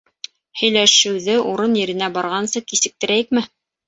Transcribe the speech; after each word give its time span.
-Һөйләшеүҙе... 0.59 1.35
урын-еренә 1.49 2.07
барғансы 2.15 2.63
кисектермәйекме? 2.73 3.45